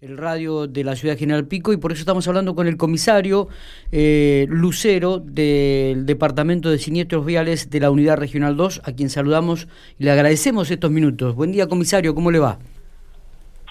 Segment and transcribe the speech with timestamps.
[0.00, 2.76] el radio de la ciudad de General Pico y por eso estamos hablando con el
[2.76, 3.48] comisario
[3.90, 9.66] eh, Lucero del Departamento de Siniestros Viales de la Unidad Regional 2, a quien saludamos
[9.98, 11.34] y le agradecemos estos minutos.
[11.34, 12.60] Buen día, comisario, ¿cómo le va?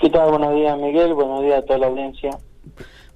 [0.02, 0.32] ¿Qué tal?
[0.32, 1.14] Buenos días, Miguel.
[1.14, 2.32] Buenos días a toda la audiencia.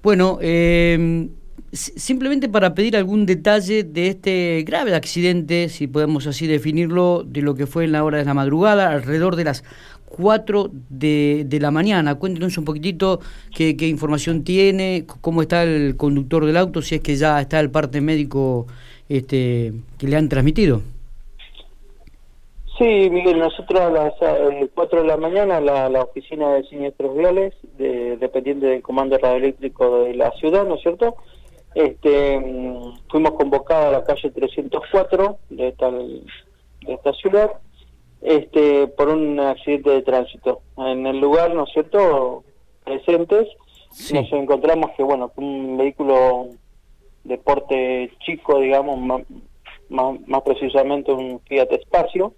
[0.02, 1.28] Bueno, eh,
[1.72, 7.54] simplemente para pedir algún detalle de este grave accidente, si podemos así definirlo, de lo
[7.54, 9.64] que fue en la hora de la madrugada, alrededor de las
[10.16, 12.14] 4 de, de la mañana.
[12.16, 13.20] Cuéntenos un poquitito
[13.54, 17.70] qué, información tiene, cómo está el conductor del auto, si es que ya está el
[17.70, 18.66] parte médico
[19.08, 20.82] este, que le han transmitido.
[22.78, 24.12] Sí, Miguel, nosotros a las
[24.74, 30.04] 4 de la mañana la, la oficina de siniestros viales, de, dependiente del comando radioeléctrico
[30.04, 31.16] de la ciudad, ¿no es cierto?,
[31.74, 36.22] este, mm, fuimos convocados a la calle 304 de esta, de
[36.86, 37.50] esta ciudad
[38.22, 40.60] este, por un accidente de tránsito.
[40.76, 42.44] En el lugar, ¿no es cierto?,
[42.84, 43.48] presentes,
[44.12, 46.48] nos encontramos que, bueno, un vehículo
[47.24, 49.22] de porte chico, digamos, más,
[49.88, 52.32] más, precisamente un Fiat Espacio,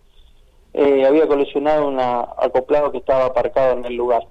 [0.73, 4.27] eh, había colisionado un acoplado que estaba aparcado en el lugar.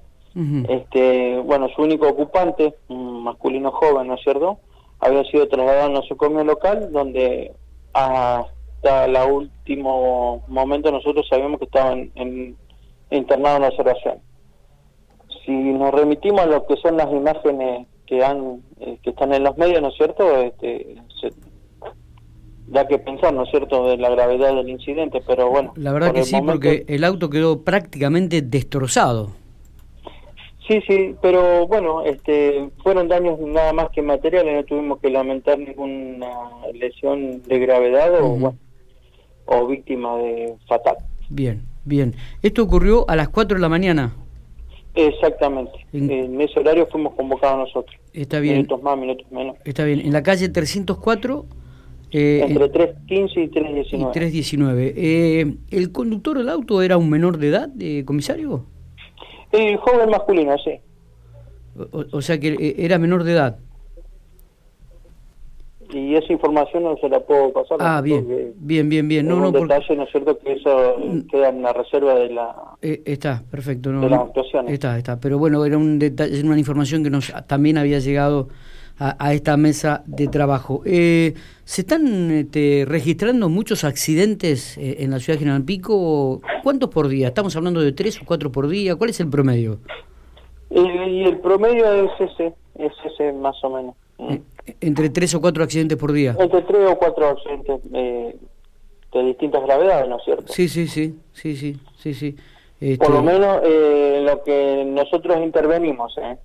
[0.68, 4.60] este Bueno, su único ocupante, un masculino joven, ¿no es cierto?,
[5.00, 7.52] había sido trasladado a un nosocomio local donde
[8.84, 12.56] hasta el último momento nosotros sabíamos que estaba en,
[13.12, 14.18] internado en observación.
[15.46, 19.44] Si nos remitimos a lo que son las imágenes que han eh, que están en
[19.44, 20.42] los medios, ¿no es cierto?
[20.42, 20.96] Este,
[22.68, 25.74] da que pensar, ¿no es cierto?, de la gravedad del incidente, pero bueno.
[25.76, 29.32] La verdad que sí, porque el auto quedó prácticamente destrozado.
[30.68, 35.60] Sí, sí, pero bueno, este, fueron daños nada más que materiales, no tuvimos que lamentar
[35.60, 36.30] ninguna
[36.74, 38.56] lesión de gravedad o,
[39.46, 40.98] o víctima de fatal.
[41.30, 42.16] Bien, bien.
[42.42, 44.14] ¿Esto ocurrió a las 4 de la mañana?
[44.96, 45.74] Exactamente.
[45.92, 47.96] En, ese horario fuimos convocados nosotros.
[48.14, 48.58] Está bien.
[48.58, 49.56] Minutos más, minutos menos.
[49.66, 50.00] Está bien.
[50.00, 51.46] En la calle 304...
[52.16, 54.10] Eh, Entre 315 y 319.
[54.10, 54.94] Y 319.
[54.96, 58.68] Eh, ¿El conductor del auto era un menor de edad, eh, comisario?
[59.52, 60.80] El joven masculino, sí.
[62.12, 63.58] O, sea que eh, era menor de edad.
[65.94, 67.78] Y esa información no se la puedo pasar.
[67.80, 69.28] Ah, bien, bien, bien, bien.
[69.28, 70.38] No, no, detalle, ¿no es cierto?
[70.40, 71.20] Que eso mm.
[71.30, 72.56] queda en la reserva de la...
[72.82, 73.92] Eh, está, perfecto.
[73.92, 74.74] No, de las actuaciones.
[74.74, 75.20] Está, está.
[75.20, 78.48] Pero bueno, era un detalle, una información que nos también había llegado
[79.00, 80.82] a, esta mesa de trabajo.
[80.86, 81.34] Eh,
[81.64, 86.42] ¿Se están este, registrando muchos accidentes eh, en la ciudad de General Pico?
[86.64, 87.28] ¿Cuántos por día?
[87.28, 88.96] ¿Estamos hablando de tres o cuatro por día?
[88.96, 89.80] ¿Cuál es el promedio?
[90.76, 93.96] y el promedio es ese, es ese más o menos.
[94.66, 96.36] Eh, ¿Entre tres o cuatro accidentes por día?
[96.40, 100.52] Entre tres o cuatro accidentes de distintas gravedades, ¿no es cierto?
[100.52, 102.36] Sí, sí, sí, sí, sí, sí, sí.
[102.98, 103.62] Por lo este, menos
[104.24, 106.38] lo que nosotros intervenimos, ¿eh?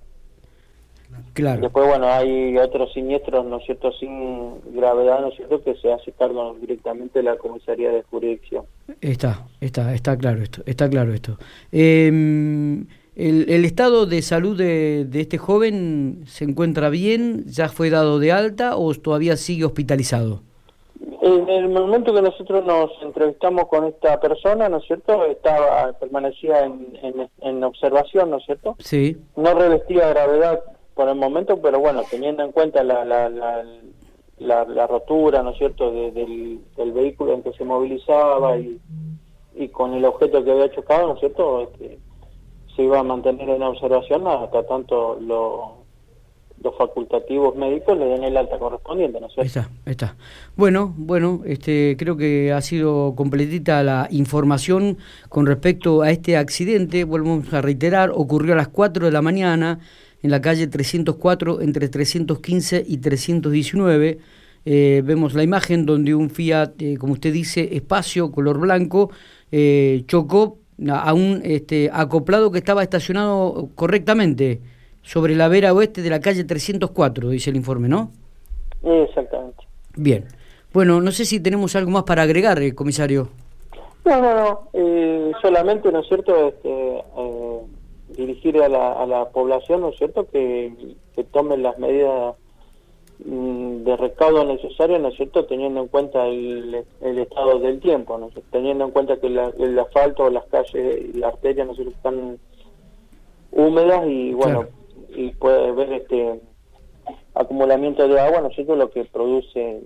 [1.33, 1.61] Claro.
[1.61, 5.91] Después, bueno, hay otros siniestros, ¿no es cierto?, sin gravedad, ¿no es cierto?, que se
[5.91, 8.65] hace cargo directamente de la comisaría de jurisdicción.
[9.01, 11.37] Está, está, está claro esto, está claro esto.
[11.71, 12.85] Em,
[13.19, 17.43] el, estado de salud de, de, este joven se encuentra bien?
[17.47, 20.41] ¿Ya fue dado de alta o todavía sigue hospitalizado?
[21.21, 25.25] En el momento que nosotros nos entrevistamos con esta persona, ¿no es cierto?
[25.25, 28.77] Estaba, permanecía en, en, en observación, ¿no es cierto?
[28.79, 29.17] Sí.
[29.35, 30.61] No revestía gravedad
[30.95, 33.29] por el momento, pero bueno, teniendo en cuenta la, la,
[34.39, 36.59] la, rotura, ¿no es cierto?, del,
[36.93, 38.79] vehículo en que se movilizaba y,
[39.55, 41.99] y con el objeto que había chocado, ¿no es cierto?, este,
[42.83, 49.19] iba a mantener en observación hasta tanto los facultativos médicos le den el alta correspondiente,
[49.19, 49.37] ¿no es?
[49.37, 50.15] Está, está.
[50.55, 54.97] Bueno, bueno, este, creo que ha sido completita la información
[55.29, 57.03] con respecto a este accidente.
[57.05, 59.79] Volvemos a reiterar, ocurrió a las 4 de la mañana
[60.21, 64.19] en la calle 304 entre 315 y 319.
[64.65, 69.09] Eh, vemos la imagen donde un Fiat, eh, como usted dice, espacio color blanco,
[69.51, 74.61] eh, chocó a un este, acoplado que estaba estacionado correctamente
[75.01, 78.11] sobre la vera oeste de la calle 304, dice el informe, ¿no?
[78.83, 79.65] Exactamente.
[79.95, 80.25] Bien.
[80.71, 83.29] Bueno, no sé si tenemos algo más para agregar, comisario.
[84.05, 85.39] No, no, no.
[85.41, 86.49] solamente, ¿no es cierto?
[86.49, 87.03] Este,
[88.15, 92.35] dirigir a la, a la población, ¿no es cierto?, que, que tomen las medidas
[93.25, 98.29] de recaudo necesarias, ¿no es cierto?, teniendo en cuenta el, el estado del tiempo, ¿no?
[98.51, 102.39] teniendo en cuenta que el asfalto, las calles y la arteria, ¿no están
[103.51, 104.67] húmedas y, bueno,
[105.09, 106.39] y puede haber este
[107.33, 109.81] acumulamiento de agua, ¿no es cierto?, lo que produce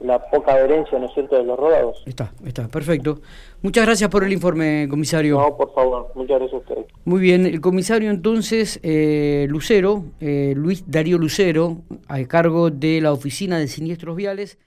[0.00, 2.02] la poca adherencia, ¿no es cierto?, de los rodados.
[2.06, 3.20] Está, está, perfecto.
[3.62, 5.38] Muchas gracias por el informe, comisario.
[5.38, 6.86] No, por favor, muchas gracias a usted.
[7.04, 13.12] Muy bien, el comisario entonces, eh, Lucero, eh, Luis Darío Lucero, a cargo de la
[13.12, 14.58] Oficina de Siniestros Viales.